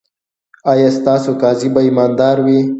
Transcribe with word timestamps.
ایا 0.71 0.89
ستاسو 0.97 1.29
قاضي 1.41 1.67
به 1.73 1.81
ایماندار 1.85 2.37
وي؟ 2.45 2.59